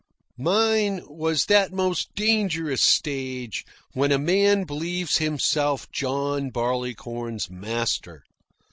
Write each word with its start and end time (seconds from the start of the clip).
Mine 0.39 1.01
was 1.05 1.45
that 1.45 1.71
most 1.71 2.15
dangerous 2.15 2.81
stage 2.81 3.63
when 3.93 4.11
a 4.11 4.17
man 4.17 4.63
believes 4.63 5.17
himself 5.19 5.91
John 5.91 6.49
Barleycorn's 6.49 7.51
master. 7.51 8.23